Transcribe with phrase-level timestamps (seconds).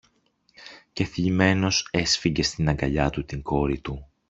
[0.93, 4.09] και θλιμμένος έσφιγγε στην αγκαλιά του την κόρη του